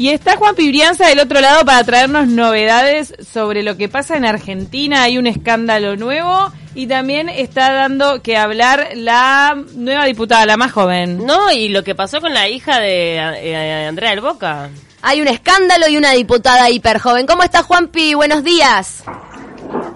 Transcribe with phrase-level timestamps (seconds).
[0.00, 4.24] Y está Juan Pibrianza del otro lado para traernos novedades sobre lo que pasa en
[4.24, 5.02] Argentina.
[5.02, 10.72] Hay un escándalo nuevo y también está dando que hablar la nueva diputada, la más
[10.72, 11.26] joven.
[11.26, 14.70] No, y lo que pasó con la hija de eh, Andrea del Boca.
[15.02, 17.26] Hay un escándalo y una diputada hiper joven.
[17.26, 18.14] ¿Cómo está Juanpi?
[18.14, 19.04] Buenos días.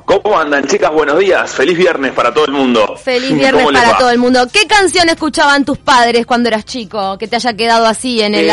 [0.05, 0.93] ¿Cómo andan, chicas?
[0.93, 1.51] Buenos días.
[1.51, 2.95] Feliz viernes para todo el mundo.
[3.03, 4.47] Feliz viernes para todo el mundo.
[4.53, 7.17] ¿Qué canción escuchaban tus padres cuando eras chico?
[7.17, 8.53] Que te haya quedado así en el Eh,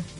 [0.00, 0.17] ADN.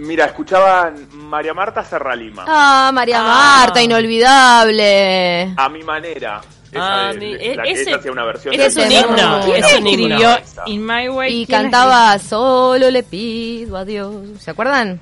[0.00, 2.44] Mira, escuchaban María Marta Serralima.
[2.48, 3.58] Ah, María Ah.
[3.60, 5.54] Marta, inolvidable.
[5.56, 6.40] A mi manera.
[6.72, 9.16] Esa Ah, de- mi- la- ese- ella hacía una versión ese de es un himno,
[9.16, 9.42] canción.
[9.42, 10.16] ¿Quién es un himno.
[10.16, 11.34] escribió In My Way?
[11.42, 14.14] Y ¿Quién cantaba Solo le pido a Dios.
[14.38, 15.00] ¿Se acuerdan?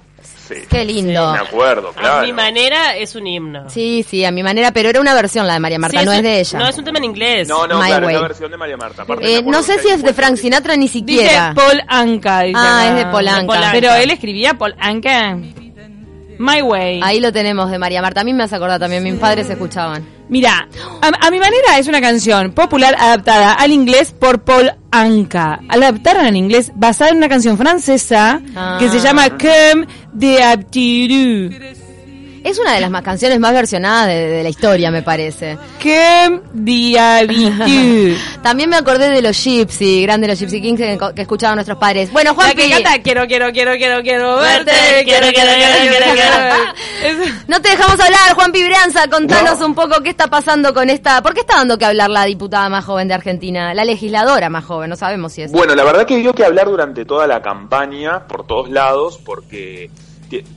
[0.49, 0.55] Sí.
[0.69, 1.33] Qué lindo.
[1.33, 2.19] Me acuerdo, claro.
[2.21, 3.69] A mi manera es un himno.
[3.69, 6.11] Sí, sí, a mi manera, pero era una versión la de María Marta, Sí, no
[6.13, 6.59] un- es de ella.
[6.59, 7.49] No, es un tema en inglés.
[7.49, 9.05] No, no, My claro, es la versión de María Marta.
[9.21, 11.53] Eh, no sé si es de Frank Sinatra ni Dice siquiera.
[11.55, 12.41] Paul Anka.
[12.43, 12.89] dice Ah, acá.
[12.89, 13.69] es de Paul Anka.
[13.73, 15.37] Pero él escribía Paul Anka.
[16.39, 17.01] My Way.
[17.03, 18.21] Ahí lo tenemos de María Marta.
[18.21, 20.18] A mí me hace acordar también, mis padres escuchaban.
[20.29, 20.69] Mira,
[21.03, 25.61] a, a mi manera es una canción popular adaptada al inglés por Paul Anka.
[25.69, 28.41] Adaptaron al inglés basada en una canción francesa
[28.79, 29.03] que se Ah.
[29.03, 31.51] llama Comme de Aptiru.
[32.45, 35.59] Es una de las más canciones más versionadas de, de la historia, me parece.
[36.53, 38.17] De Aptiru.
[38.43, 42.13] También me acordé de los Gypsy, grande los Gypsy Kings que, que escuchaban nuestros padres.
[42.13, 44.73] Bueno, Juan La que canta quiero, quiero, quiero, quiero, quiero verte,
[45.05, 47.35] quiero, quiero, quiero, quiero, quiero.
[47.49, 49.09] No te dejamos hablar, Juan Pibrianza.
[49.09, 51.23] Contanos un poco qué está pasando con esta.
[51.23, 53.75] ¿Por qué está dando que hablar la diputada más joven de Argentina?
[53.75, 55.53] La legisladora más joven, no sabemos si es.
[55.53, 59.91] Bueno, la verdad que dio que hablar durante toda la campaña, por todos lados, porque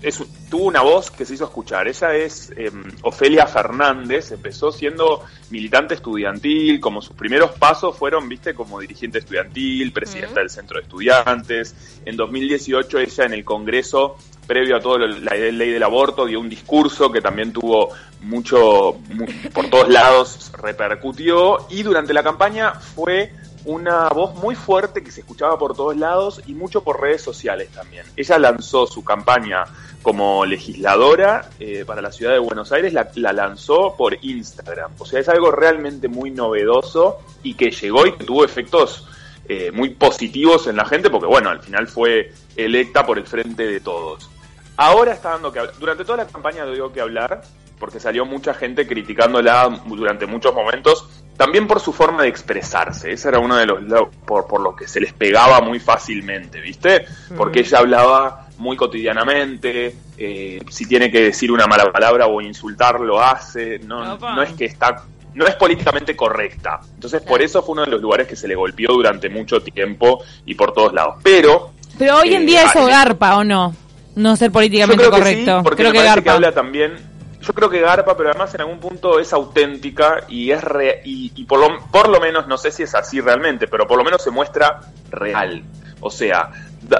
[0.02, 1.88] es tuvo una voz que se hizo escuchar.
[1.88, 2.72] Ella es eh,
[3.04, 9.92] Ofelia Fernández, empezó siendo militante estudiantil, como sus primeros pasos fueron, viste, como dirigente estudiantil,
[9.94, 11.74] presidenta del centro de estudiantes.
[12.06, 16.50] En 2018 ella en el Congreso, previo a toda la ley del aborto, dio un
[16.50, 17.90] discurso que también tuvo
[18.22, 23.34] mucho, mu- por todos lados repercutió y durante la campaña fue
[23.66, 27.70] una voz muy fuerte que se escuchaba por todos lados y mucho por redes sociales
[27.70, 28.06] también.
[28.16, 29.66] Ella lanzó su campaña
[30.02, 34.92] como legisladora eh, para la ciudad de Buenos Aires, la, la lanzó por Instagram.
[34.98, 39.08] O sea, es algo realmente muy novedoso y que llegó y que tuvo efectos
[39.48, 43.66] eh, muy positivos en la gente porque, bueno, al final fue electa por el frente
[43.68, 44.30] de todos.
[44.78, 45.76] Ahora está dando que hablar.
[45.80, 47.42] Durante toda la campaña dio que hablar,
[47.78, 53.12] porque salió mucha gente criticándola durante muchos momentos, también por su forma de expresarse.
[53.12, 56.62] Ese era uno de los lo- por, por lo que se les pegaba muy fácilmente,
[56.62, 57.06] ¿viste?
[57.36, 63.00] Porque ella hablaba muy cotidianamente, eh, si tiene que decir una mala palabra o insultar,
[63.00, 63.80] lo hace.
[63.80, 65.04] No, no es que está.
[65.34, 66.80] No es políticamente correcta.
[66.94, 70.24] Entonces, por eso fue uno de los lugares que se le golpeó durante mucho tiempo
[70.46, 71.16] y por todos lados.
[71.24, 73.74] Pero Pero hoy en Eh, día eso ah, garpa, ¿o no?
[74.16, 75.58] No ser yo políticamente creo que correcto.
[75.58, 77.11] sí, porque creo me que parece que habla también.
[77.42, 81.44] Yo creo que garpa, pero además en algún punto es auténtica y es re- y,
[81.46, 84.24] por, lo, por lo menos no sé si es así realmente, pero por lo menos
[84.24, 84.80] se muestra
[85.10, 85.64] real.
[86.02, 86.50] O sea,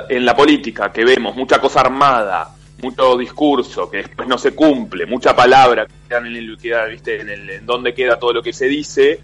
[0.10, 2.50] en la política que vemos mucha cosa armada,
[2.82, 7.22] mucho discurso que después no se cumple, mucha palabra que queda en el, queda, ¿viste?
[7.22, 9.22] En, el, en dónde queda todo lo que se dice.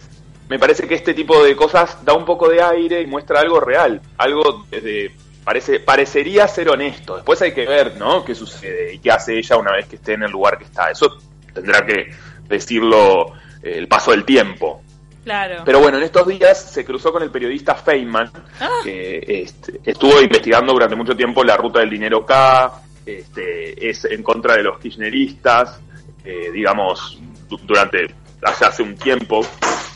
[0.50, 3.60] Me parece que este tipo de cosas da un poco de aire y muestra algo
[3.60, 5.12] real, algo desde
[5.48, 7.16] parece parecería ser honesto.
[7.16, 8.26] Después hay que ver, ¿no?
[8.26, 10.92] Qué sucede y qué hace ella una vez que esté en el lugar que está.
[10.92, 11.18] Eso
[11.54, 12.08] tendrá que
[12.50, 13.28] decirlo
[13.64, 14.82] eh, el paso del tiempo.
[15.24, 15.62] Claro.
[15.64, 18.70] Pero bueno, en estos días se cruzó con el periodista Feynman, Ah.
[18.84, 24.22] que este, estuvo investigando durante mucho tiempo la ruta del dinero K, este, es en
[24.24, 25.80] contra de los kirchneristas,
[26.26, 28.14] eh, digamos, du- durante
[28.44, 29.46] hace, hace un tiempo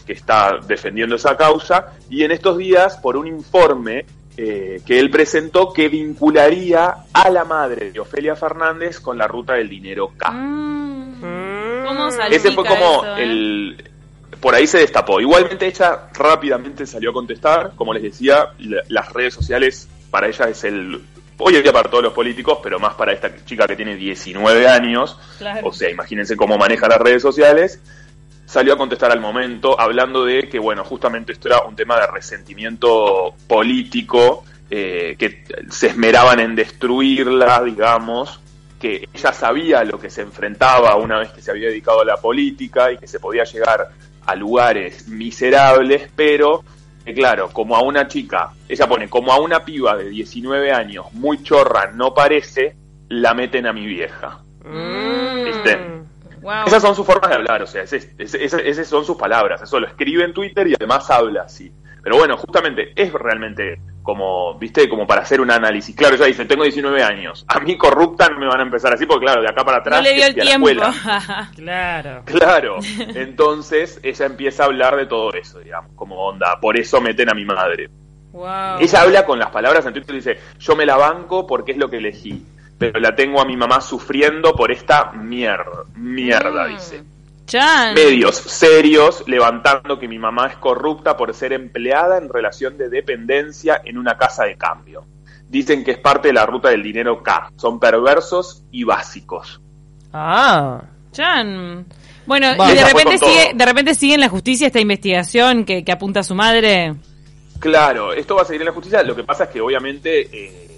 [0.06, 4.06] que está defendiendo esa causa, y en estos días, por un informe
[4.37, 9.53] eh, que él presentó que vincularía a la madre de Ofelia Fernández con la ruta
[9.53, 10.31] del dinero K.
[10.31, 11.85] Mm.
[11.87, 13.23] ¿Cómo salpica Ese fue como eso, eh?
[13.23, 13.91] el...
[14.39, 15.19] Por ahí se destapó.
[15.19, 17.73] Igualmente ella rápidamente salió a contestar.
[17.75, 21.01] Como les decía, la- las redes sociales para ella es el...
[21.37, 24.67] Hoy en día para todos los políticos, pero más para esta chica que tiene 19
[24.67, 25.17] años.
[25.37, 25.67] Claro.
[25.67, 27.79] O sea, imagínense cómo maneja las redes sociales.
[28.51, 32.07] Salió a contestar al momento hablando de que, bueno, justamente esto era un tema de
[32.07, 38.41] resentimiento político, eh, que se esmeraban en destruirla, digamos,
[38.77, 42.17] que ella sabía lo que se enfrentaba una vez que se había dedicado a la
[42.17, 43.87] política y que se podía llegar
[44.25, 46.65] a lugares miserables, pero
[47.05, 51.05] que claro, como a una chica, ella pone, como a una piba de 19 años,
[51.13, 52.75] muy chorra, no parece,
[53.07, 54.43] la meten a mi vieja.
[54.65, 55.45] Mm.
[55.45, 56.00] ¿Viste?
[56.41, 56.66] Wow.
[56.66, 60.23] Esas son sus formas de hablar, o sea, esas son sus palabras, eso lo escribe
[60.23, 61.72] en Twitter y además habla así.
[62.03, 65.96] Pero bueno, justamente es realmente como, viste, como para hacer un análisis.
[65.96, 67.46] Claro, ella dice, tengo 19 años.
[67.47, 69.99] A mí corrupta no me van a empezar así, porque claro, de acá para atrás...
[69.99, 70.70] No le dio el tiempo.
[70.70, 71.52] escuela.
[71.55, 72.23] Claro.
[72.26, 72.78] Claro,
[73.16, 77.34] entonces ella empieza a hablar de todo eso, digamos, como onda, por eso meten a
[77.35, 77.90] mi madre.
[78.32, 78.79] wow.
[78.79, 81.78] Ella habla con las palabras en Twitter y dice, yo me la banco porque es
[81.78, 82.44] lo que elegí,
[82.81, 86.73] pero la tengo a mi mamá sufriendo por esta mierda, mierda, Mm.
[86.73, 87.03] dice.
[87.45, 87.93] Chan.
[87.93, 93.81] Medios serios levantando que mi mamá es corrupta por ser empleada en relación de dependencia
[93.85, 95.03] en una casa de cambio.
[95.47, 99.61] Dicen que es parte de la ruta del dinero K, son perversos y básicos.
[100.11, 100.81] Ah.
[101.11, 101.85] Chan.
[102.25, 102.72] Bueno, Va.
[102.72, 106.22] y de repente sigue, de repente sigue en la justicia esta investigación que, que apunta
[106.22, 106.95] a su madre.
[107.59, 109.03] Claro, esto va a seguir en la justicia.
[109.03, 110.71] Lo que pasa es que obviamente eh,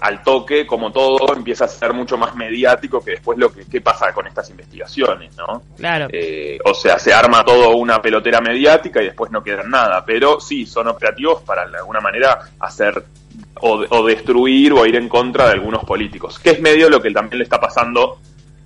[0.00, 3.80] al toque, como todo, empieza a ser mucho más mediático que después lo que qué
[3.80, 5.62] pasa con estas investigaciones, ¿no?
[5.76, 6.08] Claro.
[6.12, 10.04] Eh, o sea, se arma todo una pelotera mediática y después no queda nada.
[10.04, 13.04] Pero sí, son operativos para de alguna manera hacer
[13.60, 17.10] o, o destruir o ir en contra de algunos políticos, que es medio lo que
[17.10, 18.18] también le está pasando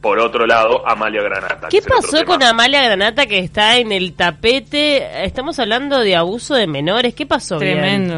[0.05, 1.69] por otro lado a Amalia Granata.
[1.71, 2.43] ¿Qué pasó con.
[2.43, 5.25] Amalia Granata que está en el tapete?
[5.25, 7.15] Estamos hablando de abuso de menores.
[7.15, 7.59] ¿Qué pasó?
[7.59, 8.13] bien?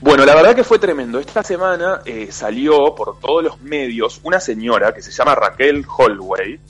[0.00, 1.18] Bueno, la verdad que fue tremendo.
[1.18, 6.60] Esta semana eh, salió por todos los medios una señora que se llama Raquel Holloway,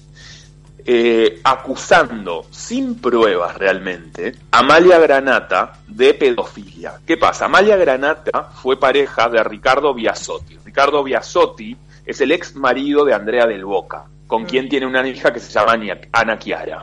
[0.84, 7.00] eh, acusando, sin pruebas realmente, a Amalia Granata de pedofilia.
[7.06, 7.44] ¿Qué pasa?
[7.44, 10.58] Amalia Granata fue pareja de Ricardo Biasotti.
[10.64, 11.76] Ricardo Biasotti
[12.06, 15.52] es el ex marido de Andrea del Boca, con quien tiene una hija que se
[15.52, 15.78] llama
[16.12, 16.82] Ana Chiara.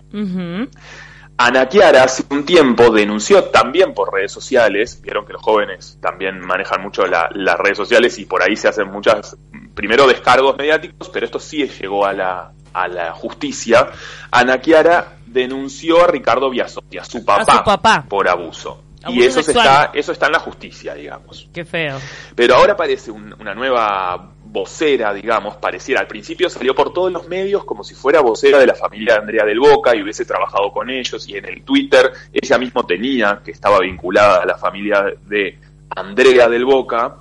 [1.38, 6.40] Ana Chiara hace un tiempo denunció también por redes sociales, vieron que los jóvenes también
[6.40, 9.36] manejan mucho la- las redes sociales y por ahí se hacen muchas,
[9.74, 13.88] primero descargos mediáticos, pero esto sí llegó a la, a la justicia.
[14.32, 18.06] Ana Chiara denunció a Ricardo Biasotti, a su papá, su papá.
[18.08, 18.82] por abuso.
[19.08, 21.48] y eso, se está, eso está en la justicia, digamos.
[21.54, 22.00] Qué feo.
[22.34, 26.00] Pero ahora aparece un- una nueva vocera, digamos, pareciera.
[26.02, 29.20] Al principio salió por todos los medios como si fuera vocera de la familia de
[29.20, 31.28] Andrea del Boca y hubiese trabajado con ellos.
[31.30, 35.60] Y en el Twitter ella mismo tenía que estaba vinculada a la familia de
[35.96, 37.18] Andrea del Boca,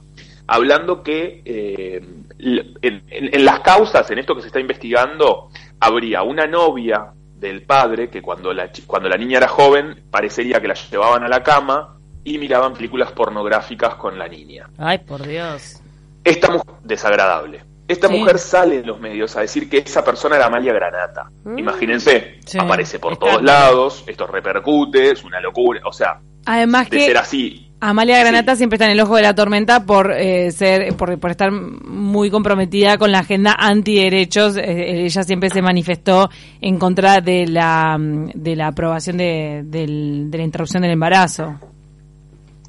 [0.47, 2.01] hablando que eh,
[2.39, 5.49] en, en- las causas, en esto que se está investigando,
[5.81, 10.69] habría una novia del padre que cuando la, cuando la niña era joven parecería que
[10.69, 14.71] la llevaban a la cama y miraban películas pornográficas con la niña.
[14.79, 15.81] Ay, por Dios.
[16.25, 17.65] Esta mujer, desagradable.
[17.87, 18.15] Esta Sí.
[18.19, 21.31] mujer sale en los medios a decir que esa persona era Amalia Granata.
[21.45, 21.59] Mm.
[21.59, 22.57] Imagínense, Sí.
[22.59, 25.81] aparece por todos lados, esto repercute, es una locura.
[25.85, 28.59] O sea, Además de que ser así, Amalia Granata Sí.
[28.59, 32.31] siempre está en el ojo de la tormenta por eh, ser por, por estar muy
[32.31, 34.57] comprometida con la agenda antiderechos.
[34.57, 36.31] Eh, ella siempre se manifestó
[36.63, 41.59] en contra de la de la aprobación de, del- de la interrupción del embarazo.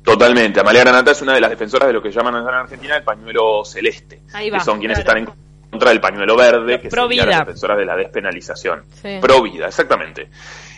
[0.05, 0.61] Totalmente.
[0.61, 3.65] Amalia Granata es una de las defensoras de lo que llaman en Argentina el pañuelo
[3.65, 4.21] celeste.
[4.33, 5.19] Ahí va, que son quienes claro.
[5.19, 7.25] están en contra del pañuelo verde, que vida.
[7.25, 8.85] las defensoras de la despenalización.
[9.01, 9.17] Sí.
[9.19, 10.29] Pro vida, exactamente.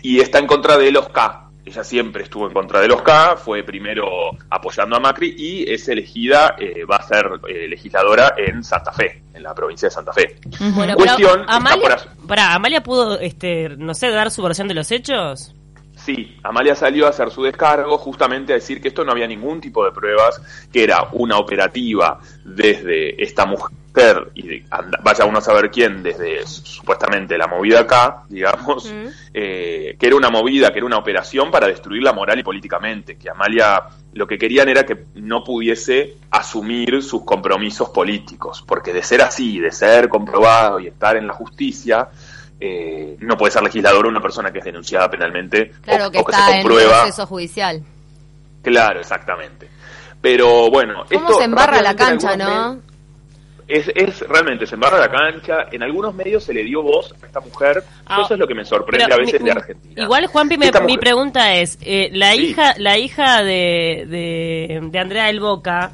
[0.01, 1.44] Y está en contra de los K.
[1.65, 4.07] Ella siempre estuvo en contra de los K, fue primero
[4.50, 9.24] apoyando a Macri y es elegida, eh, va a ser eh, legisladora en Santa Fe,
[9.33, 10.38] en la provincia de Santa Fe.
[10.74, 14.89] Bueno, Cuestión pero Amalia, pará, Amalia pudo, este, no sé, dar su versión de los
[14.91, 15.56] hechos.
[16.07, 19.59] Sí, Amalia salió a hacer su descargo justamente a decir que esto no había ningún
[19.59, 25.39] tipo de pruebas, que era una operativa desde esta mujer y de- anda- vaya uno
[25.39, 28.89] a saber quién, desde su- supuestamente la movida acá, digamos,
[29.34, 33.29] eh, que era una movida, que era una operación para destruirla moral y políticamente, que
[33.29, 39.22] Amalia lo que querían era que no pudiese asumir sus compromisos políticos, porque de ser
[39.22, 42.08] así, de ser comprobado y estar en la justicia,
[42.59, 46.25] eh, no puede ser legislador una persona que es denunciada penalmente Claro o, que o
[46.25, 47.01] que se está en un comprueba.
[47.03, 47.83] proceso judicial.
[48.63, 49.69] Claro, exactamente.
[50.21, 52.81] Pero bueno, ¿Cómo esto se embarra la en cancha, no?
[53.67, 55.67] Es, es realmente, se embarra la cancha.
[55.71, 57.83] En algunos medios se le dio voz a esta mujer.
[58.05, 60.03] Ah, Eso es lo que me sorprende a veces mi- de Argentina.
[60.03, 62.47] Igual, Juanpi, me- mi pregunta es, eh, la Sí.
[62.47, 65.91] hija la hija de, de, de Andrea del Boca,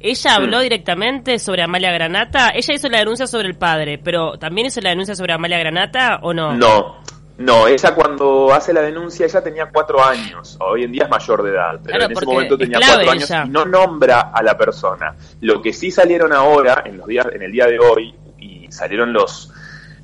[0.00, 2.50] ¿ella habló directamente sobre Amalia Granata?
[2.54, 6.20] Ella hizo la denuncia sobre el padre, pero ¿también hizo la denuncia sobre Amalia Granata
[6.22, 6.54] o no?
[6.54, 6.96] No,
[7.38, 10.56] no, ella cuando hace la denuncia, ella tenía cuatro años.
[10.60, 13.10] Hoy en día es mayor de edad, pero Claro, en ese momento es tenía cuatro
[13.12, 13.44] años ella.
[13.46, 15.14] y no nombra a la persona.
[15.40, 19.12] Lo que sí salieron ahora, en los días, en el día de hoy, y salieron
[19.12, 19.52] los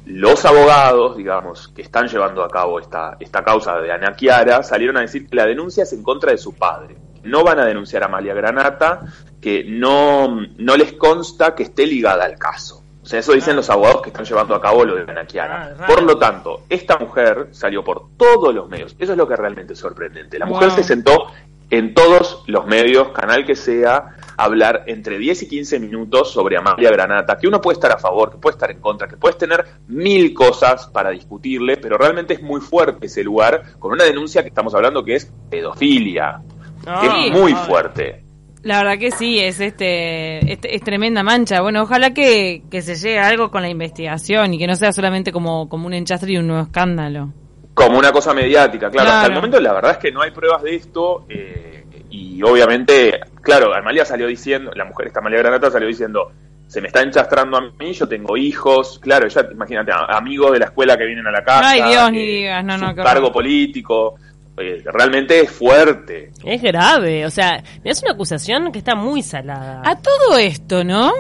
[0.07, 4.99] los abogados, digamos, que están llevando a cabo esta, esta causa de Ana Chiara, salieron
[4.99, 6.95] a decir que la denuncia es en contra de su padre.
[7.25, 9.01] No van a denunciar a Amalia Granata,
[9.41, 12.85] que no, no les consta que esté ligada al caso.
[13.03, 15.87] O sea, eso dicen los abogados que están llevando a cabo lo de Ana Ah.
[15.87, 18.97] Por lo tanto, esta mujer salió por todos los medios.
[18.99, 20.39] Eso es lo que es realmente sorprendente.
[20.39, 21.27] La mujer se sentó
[21.69, 26.91] en todos los medios, canal que sea, hablar entre 10 y 15 minutos sobre Amalia
[26.91, 29.65] Granata, que uno puede estar a favor, que puede estar en contra, que puedes tener
[29.89, 34.49] mil cosas para discutirle, pero realmente es muy fuerte ese lugar con una denuncia que
[34.49, 36.41] estamos hablando que es pedofilia.
[36.87, 38.25] Es muy fuerte.
[38.63, 41.61] La verdad que sí, es este, es, es tremenda mancha.
[41.61, 44.93] Bueno, ojalá que, que se llegue a algo con la investigación y que no sea
[44.93, 47.33] solamente como, como un enchastre y un nuevo escándalo.
[47.75, 49.11] Como una cosa mediática, claro.
[49.11, 53.21] Hasta el momento la verdad es que no hay pruebas de esto eh, y obviamente,
[53.43, 56.33] claro, Amalia salió diciendo, la mujer esta Amalia Granata salió diciendo,
[56.67, 60.65] se me está enchastrando a mí, yo tengo hijos, claro, ella, imagínate, amigos de la
[60.67, 61.71] escuela que vienen a la casa.
[61.71, 64.15] Ay, Dios, ni digas, no, no, cargo político,
[64.57, 66.31] realmente es fuerte.
[66.45, 69.83] Es grave, o sea, es una acusación que está muy salada.
[69.85, 71.13] A todo esto, ¿no?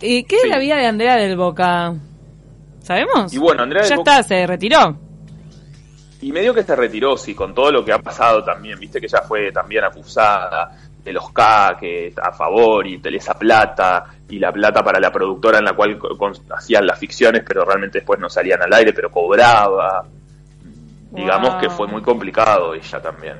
[0.00, 0.48] Eh, ¿Qué es Sí.
[0.48, 1.94] la vida de Andrea del Boca?
[2.80, 3.32] ¿Sabemos?
[3.32, 4.98] Y bueno, Andrea del Ya Boca- está, se retiró.
[6.20, 9.06] Y medio que se retiró, sí, con todo lo que ha pasado también, viste que
[9.06, 10.70] ella fue también acusada
[11.04, 15.12] de los K, que a favor, y de esa plata, y la plata para la
[15.12, 18.72] productora en la cual co- con- hacían las ficciones, pero realmente después no salían al
[18.72, 20.04] aire, pero cobraba.
[21.10, 21.60] Digamos Wow.
[21.60, 23.36] que fue muy complicado ella también.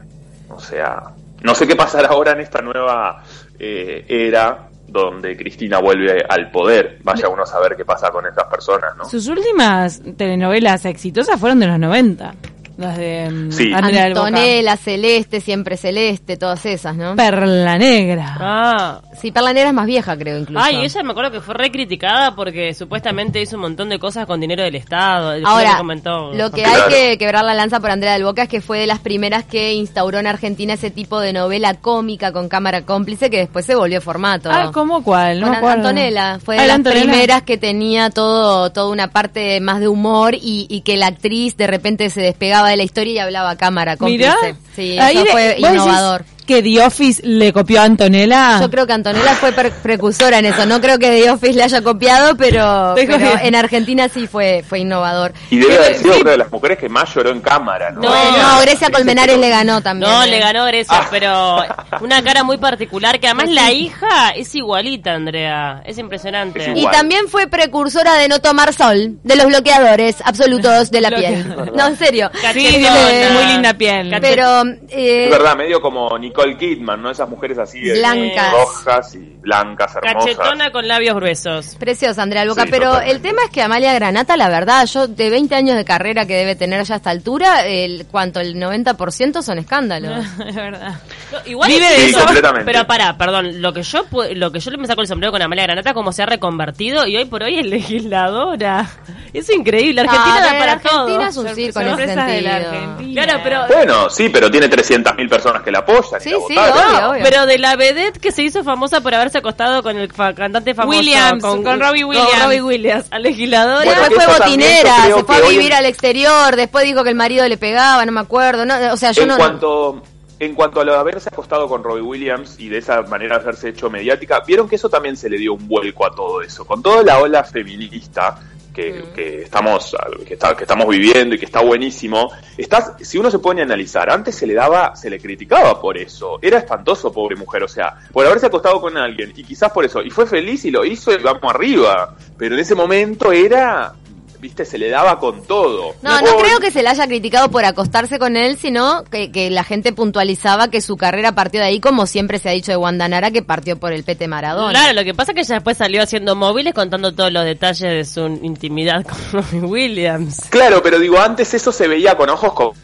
[0.49, 1.03] O sea,
[1.43, 3.23] no sé qué pasará ahora en esta nueva
[3.59, 6.99] eh, era donde Cristina vuelve al poder.
[7.03, 9.05] Vaya uno a saber qué pasa con esas personas, ¿no?
[9.05, 12.35] Sus últimas telenovelas exitosas fueron de los 90.
[12.77, 13.73] Las de mm, Sí.
[13.73, 17.17] Antonella, Celeste, Siempre Celeste, todas esas, ¿no?
[17.17, 18.37] Perla Negra.
[18.39, 19.01] Ah.
[19.21, 20.63] Sí, Perla Negra es más vieja, creo, incluso.
[20.63, 24.27] Ay, ella me acuerdo que fue re criticada porque supuestamente hizo un montón de cosas
[24.27, 25.39] con dinero del Estado.
[25.39, 26.33] Lo Ahora, que comentó.
[26.35, 26.85] lo que Claro.
[26.85, 29.45] hay que quebrar la lanza por Andrea del Boca es que fue de las primeras
[29.45, 33.75] que instauró en Argentina ese tipo de novela cómica con cámara cómplice que después se
[33.75, 34.51] volvió formato.
[34.53, 35.41] Ah, ¿cómo cuál?
[35.41, 35.69] No Con me.
[35.69, 37.03] Antonella, fue Ah, de la las Antonella.
[37.11, 41.57] primeras que tenía todo, toda una parte más de humor y, y que la actriz
[41.57, 44.31] de repente se despegaba de la historia y hablaba a cámara cómplice.
[44.43, 44.57] Mirá.
[44.75, 46.25] Sí, eso fue ¿vos decís innovador.
[46.47, 48.61] Que The Office le copió a Antonella.
[48.61, 50.65] Yo creo que Antonella fue precursora en eso.
[50.67, 55.33] No creo que The Office le haya copiado, pero, en Argentina sí fue, fue innovador.
[55.51, 56.21] Y debe haber sido Sí.
[56.23, 58.01] una de las mujeres que más lloró en cámara, ¿no?
[58.03, 58.09] No.
[58.11, 60.11] No, Grecia Colmenares le ganó también.
[60.11, 60.29] No, ¿eh?
[60.29, 61.09] le ganó Grecia, Ah.
[61.11, 61.63] pero
[62.01, 65.83] una cara muy particular, que además la hija es igualita, Andrea.
[65.85, 66.73] Es impresionante.
[66.73, 71.11] Es Y también fue precursora de no tomar sol, de los bloqueadores absolutos de la
[71.11, 71.57] piel.
[71.75, 72.31] No, en serio.
[72.53, 74.15] Sí, tiene muy linda piel.
[74.21, 77.11] Pero eh, Es verdad, medio como Nicole Kidman, ¿no?
[77.11, 78.53] Esas mujeres así de Blancas.
[78.53, 80.37] rojas y blancas, hermosas.
[80.37, 81.77] Cachetona con labios gruesos.
[81.79, 82.63] Preciosa, Andrea Alboca.
[82.65, 83.15] Sí, pero totalmente.
[83.17, 86.35] el tema es que Amalia Granata, la verdad, yo de 20 años de carrera que
[86.35, 90.25] debe tener ya a esta altura, el cuanto el 90% son escándalos.
[90.47, 90.95] es verdad.
[91.33, 92.21] No, igual Vive Sí, eso.
[92.25, 92.71] completamente.
[92.71, 95.43] Pero pará, perdón, lo que yo lo que yo le me saco el sombrero con
[95.43, 98.87] Amalia Granata como se ha reconvertido y hoy por hoy es legisladora.
[99.33, 101.23] Es increíble, Argentina Ah, da para Argentina todo.
[101.29, 102.73] es un circo en ese Sorpresas de la sentido.
[102.73, 103.23] Argentina.
[103.25, 106.21] Claro, pero Bueno, sí, pero tiene 300.000 personas que la apoyan.
[106.31, 107.23] Sí, sí, obvio, obvio.
[107.23, 110.75] Pero de la vedette que se hizo famosa por haberse acostado con el fa- cantante
[110.75, 112.31] famoso Williams, con Robbie Williams.
[112.31, 113.85] Con Robbie Williams, a legisladora.
[113.85, 117.17] Bueno, Después fue botinera, se fue a vivir en- al exterior, después dijo que el
[117.17, 118.65] marido le pegaba, no me acuerdo.
[118.67, 119.37] No, o sea, yo en no.
[119.37, 120.03] cuanto
[120.39, 123.71] en cuanto a lo de haberse acostado con Robbie Williams y de esa manera haberse
[123.71, 126.67] hecho mediática, vieron que eso también se le dio un vuelco a todo eso.
[126.67, 128.39] Con toda la ola feminista
[128.77, 133.31] que, que estamos que, está- que estamos viviendo y que está buenísimo, estás, si uno
[133.31, 136.39] se pone a analizar, antes se le daba, se le criticaba por eso.
[136.43, 140.03] Era espantoso, pobre mujer, o sea, por haberse acostado con alguien, y quizás por eso,
[140.03, 142.15] y fue feliz y lo hizo y vamos arriba.
[142.37, 143.95] Pero en ese momento era,
[144.41, 145.95] viste, se le daba con todo.
[146.03, 149.51] No, no creo que se le haya criticado por acostarse con él, sino que, que
[149.51, 152.77] la gente puntualizaba que su carrera partió de ahí, como siempre se ha dicho de
[152.77, 154.71] Wanda Nara, que partió por el Pete Maradona.
[154.79, 157.81] Claro, lo que pasa es que ella después salió haciendo móviles contando todos los detalles
[157.91, 160.43] de su intimidad con Robbie Williams.
[160.51, 162.75] Claro, pero digo, antes eso se veía con ojos co-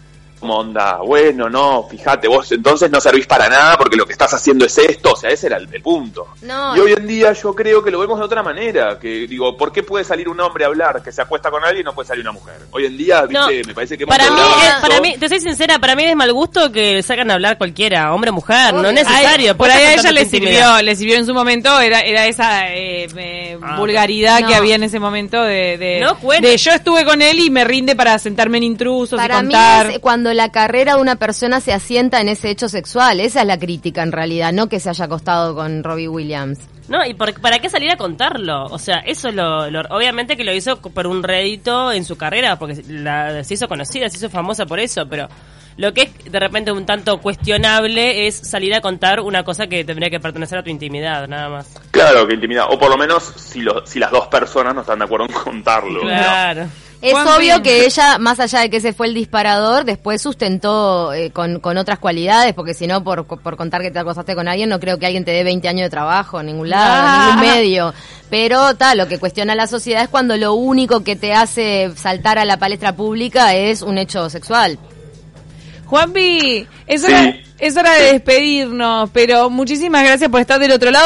[0.43, 4.35] como onda, bueno, no, fíjate, vos entonces no servís para nada porque lo que estás
[4.35, 6.27] haciendo es esto, o sea, ese era el, el punto.
[6.43, 6.77] No.
[6.77, 9.71] Y hoy en día yo creo que lo vemos de otra manera, que digo, ¿por
[9.73, 12.09] qué puede salir un hombre a hablar que se acuesta con alguien y no puede
[12.09, 12.57] salir una mujer?
[12.73, 15.39] Hoy en día, No, viste, me parece que para mí, es- para mí, te soy
[15.41, 18.89] sincera, para mí es mal gusto que sacan a hablar cualquiera, hombre o mujer, no
[18.89, 19.53] es necesario.
[19.53, 22.69] Ay, por ahí a ella le sirvió, le sirvió en su momento, era, era esa
[22.75, 24.49] eh, eh, Ah, vulgaridad no.
[24.49, 26.49] que había en ese momento de, de, No cuenta.
[26.49, 29.53] de yo estuve con él y me rinde para sentarme en intrusos Para y mí
[29.53, 29.87] contar.
[29.93, 33.21] es cuando la carrera de una persona se asienta en ese hecho sexual.
[33.21, 36.59] Esa es la crítica en realidad, no que se haya acostado con Robbie Williams.
[36.89, 38.65] No, y por- para qué salir a contarlo.
[38.67, 42.17] O sea, eso es lo, lo- Obviamente que lo hizo por un rédito en su
[42.17, 45.29] carrera, porque la, se hizo conocida, se hizo famosa por eso, pero
[45.79, 49.85] lo que es de repente un tanto cuestionable es salir a contar una cosa que
[49.85, 51.67] tendría que pertenecer a tu intimidad, nada más.
[51.91, 54.99] Claro, que intimidad, o por lo menos si, lo- si las dos personas no están
[54.99, 56.03] de acuerdo en contarlo.
[56.05, 56.11] ¿no?
[57.03, 61.31] Es obvio que ella, más allá de que ese fue el disparador, después sustentó eh,
[61.33, 64.69] con, con otras cualidades, porque si no, por, por contar que te acostaste con alguien,
[64.69, 67.55] no creo que alguien te dé 20 años de trabajo en ningún lado, en ningún
[67.55, 67.93] medio.
[68.31, 72.39] Pero tal, lo que cuestiona la sociedad es cuando lo único que te hace saltar
[72.39, 74.79] a la palestra pública es un hecho sexual.
[75.87, 77.13] Juanpi, es Sí.
[77.13, 81.01] hora, es hora de despedirnos, pero muchísimas gracias por estar del otro lado.